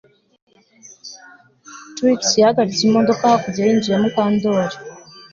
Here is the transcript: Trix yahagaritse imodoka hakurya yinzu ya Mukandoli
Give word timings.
Trix 1.95 2.21
yahagaritse 2.41 2.81
imodoka 2.85 3.31
hakurya 3.33 3.63
yinzu 3.67 3.89
ya 3.91 4.01
Mukandoli 4.03 4.75